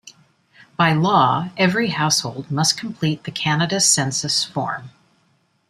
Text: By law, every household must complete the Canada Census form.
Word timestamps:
By 0.77 0.93
law, 0.93 1.51
every 1.57 1.89
household 1.89 2.49
must 2.49 2.75
complete 2.75 3.23
the 3.25 3.31
Canada 3.31 3.79
Census 3.79 4.43
form. 4.43 4.89